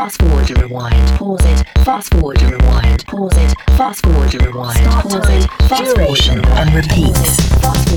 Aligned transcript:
fast 0.00 0.22
forward 0.22 0.48
and 0.48 0.62
rewind, 0.62 1.18
pause 1.18 1.44
it, 1.44 1.66
fast 1.84 2.10
forward 2.14 2.40
and 2.40 2.52
rewind, 2.52 3.04
pause 3.06 3.36
it, 3.36 3.54
fast 3.76 4.02
forward 4.02 4.32
and 4.32 4.46
rewind, 4.46 4.86
pause 4.86 5.28
it, 5.28 5.50
fast 5.68 5.94
forward 5.94 6.46
and 6.56 6.74
repeat. 6.74 7.89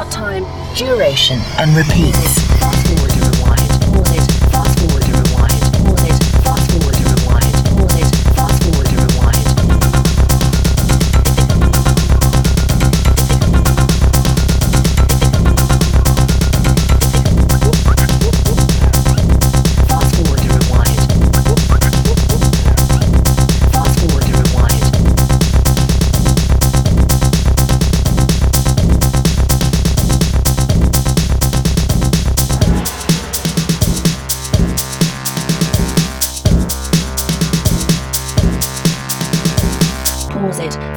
Start 0.00 0.12
time, 0.12 0.74
duration, 0.74 1.40
and 1.58 1.76
repeat. 1.76 2.99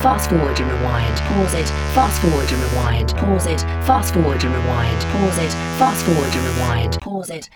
Fast 0.01 0.29
forward 0.29 0.59
and 0.59 0.71
rewind. 0.71 1.17
Pause 1.19 1.53
it, 1.55 1.67
fast 1.93 2.21
forward 2.21 2.51
and 2.51 2.61
rewind. 2.61 3.15
Pause 3.15 3.47
it, 3.47 3.61
fast 3.85 4.13
forward 4.13 4.43
and 4.43 4.53
rewind. 4.53 5.01
Pause 5.01 5.37
it, 5.39 5.51
fast 5.79 6.05
forward 6.05 6.33
and 6.33 6.55
rewind. 6.55 6.99
Pause 7.01 7.29
it. 7.29 7.49